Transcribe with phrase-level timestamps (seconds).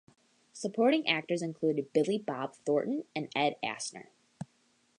[0.53, 4.07] Supporting actors included Billy Bob Thornton and Ed Asner.